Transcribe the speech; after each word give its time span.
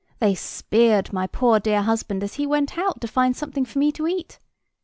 They 0.17 0.33
speared 0.33 1.13
my 1.13 1.27
poor 1.27 1.59
dear 1.59 1.83
husband 1.83 2.23
as 2.23 2.33
he 2.33 2.47
went 2.47 2.75
out 2.75 3.01
to 3.01 3.07
find 3.07 3.37
something 3.37 3.65
for 3.65 3.77
me 3.77 3.91
to 3.91 4.07
eat. 4.07 4.39